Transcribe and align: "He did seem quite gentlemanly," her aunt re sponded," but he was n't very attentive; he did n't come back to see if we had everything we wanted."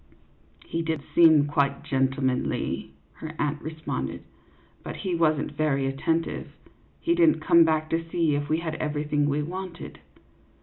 "He 0.65 0.81
did 0.81 1.03
seem 1.13 1.45
quite 1.45 1.83
gentlemanly," 1.83 2.95
her 3.17 3.35
aunt 3.37 3.61
re 3.61 3.75
sponded," 3.77 4.21
but 4.83 4.95
he 4.95 5.13
was 5.13 5.37
n't 5.39 5.51
very 5.51 5.85
attentive; 5.85 6.47
he 6.99 7.13
did 7.13 7.29
n't 7.29 7.39
come 7.43 7.63
back 7.65 7.87
to 7.91 8.03
see 8.09 8.33
if 8.33 8.49
we 8.49 8.57
had 8.61 8.73
everything 8.77 9.29
we 9.29 9.43
wanted." 9.43 9.99